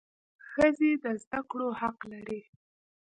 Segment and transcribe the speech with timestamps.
[0.49, 2.41] ښځي د زده کړو حق لري.